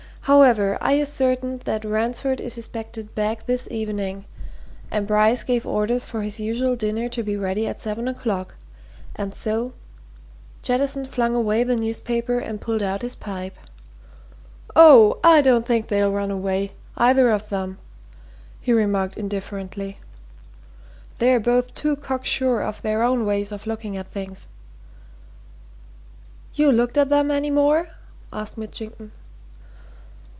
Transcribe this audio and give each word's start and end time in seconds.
However, 0.25 0.77
I 0.81 1.01
ascertained 1.01 1.61
that 1.61 1.83
Ransford 1.83 2.39
is 2.39 2.55
expected 2.57 3.15
back 3.15 3.47
this 3.47 3.67
evening, 3.71 4.25
and 4.91 5.07
Bryce 5.07 5.43
gave 5.43 5.65
orders 5.65 6.05
for 6.05 6.21
his 6.21 6.39
usual 6.39 6.75
dinner 6.77 7.09
to 7.09 7.23
be 7.23 7.35
ready 7.35 7.65
at 7.67 7.81
seven 7.81 8.07
o'clock, 8.07 8.53
and 9.15 9.33
so" 9.33 9.73
Jettison 10.61 11.03
flung 11.05 11.33
away 11.33 11.63
the 11.63 11.75
newspaper 11.75 12.37
and 12.39 12.61
pulled 12.61 12.83
out 12.83 13.01
his 13.01 13.15
pipe. 13.15 13.55
"Oh, 14.75 15.17
I 15.23 15.41
don't 15.41 15.65
think 15.65 15.87
they'll 15.87 16.11
run 16.11 16.29
away 16.31 16.73
either 16.97 17.31
of 17.31 17.51
'em," 17.51 17.79
he 18.61 18.71
remarked 18.71 19.17
indifferently. 19.17 19.97
"They're 21.17 21.39
both 21.41 21.73
too 21.73 21.95
cock 21.95 22.23
sure 22.25 22.61
of 22.61 22.83
their 22.83 23.03
own 23.03 23.25
ways 23.25 23.51
of 23.51 23.65
looking 23.67 23.97
at 23.97 24.11
things." 24.11 24.47
"You 26.53 26.71
looked 26.71 26.95
at 26.97 27.11
'em 27.11 27.31
any 27.31 27.49
more?" 27.49 27.89
asked 28.31 28.55
Mitchington. 28.57 29.11